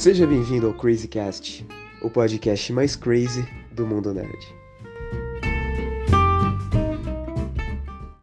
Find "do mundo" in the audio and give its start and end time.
3.70-4.14